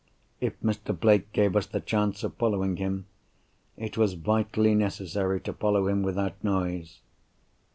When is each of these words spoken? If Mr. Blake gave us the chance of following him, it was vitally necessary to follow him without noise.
If 0.39 0.59
Mr. 0.61 0.99
Blake 0.99 1.31
gave 1.31 1.55
us 1.55 1.67
the 1.67 1.79
chance 1.79 2.23
of 2.23 2.33
following 2.33 2.77
him, 2.77 3.05
it 3.77 3.99
was 3.99 4.15
vitally 4.15 4.73
necessary 4.73 5.39
to 5.41 5.53
follow 5.53 5.87
him 5.87 6.01
without 6.01 6.43
noise. 6.43 7.01